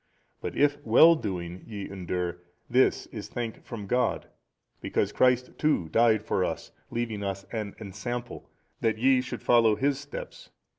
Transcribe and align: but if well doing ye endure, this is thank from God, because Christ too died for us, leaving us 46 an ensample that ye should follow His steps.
but 0.41 0.57
if 0.57 0.79
well 0.83 1.13
doing 1.13 1.61
ye 1.67 1.87
endure, 1.87 2.39
this 2.67 3.05
is 3.11 3.27
thank 3.27 3.63
from 3.63 3.85
God, 3.85 4.25
because 4.81 5.11
Christ 5.11 5.51
too 5.59 5.89
died 5.89 6.23
for 6.23 6.43
us, 6.43 6.71
leaving 6.89 7.23
us 7.23 7.43
46 7.51 7.53
an 7.53 7.75
ensample 7.87 8.49
that 8.79 8.97
ye 8.97 9.21
should 9.21 9.43
follow 9.43 9.75
His 9.75 9.99
steps. 9.99 10.49